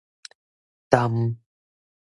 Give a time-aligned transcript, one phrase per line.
[0.91, 1.37] 澹